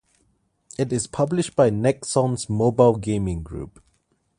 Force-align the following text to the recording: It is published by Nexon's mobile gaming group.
It 0.79 0.91
is 0.91 1.05
published 1.05 1.55
by 1.55 1.69
Nexon's 1.69 2.49
mobile 2.49 2.95
gaming 2.95 3.43
group. 3.43 3.79